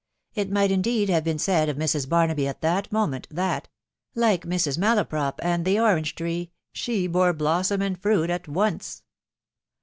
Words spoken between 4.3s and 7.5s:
Mrs. Malaprop and the orange tree, she bore